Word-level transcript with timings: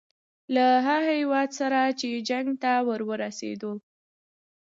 له 0.55 0.65
هغه 0.87 1.11
هیواد 1.19 1.49
سره 1.59 1.79
چې 1.99 2.23
جنګ 2.29 2.47
ته 2.63 2.71
ورسېدو. 2.87 3.71